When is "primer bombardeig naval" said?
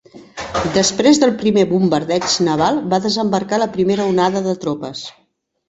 1.41-2.81